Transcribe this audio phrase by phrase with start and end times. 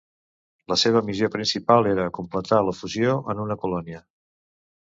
[0.71, 4.05] La seva missió principal era completar la fusió en una colònia.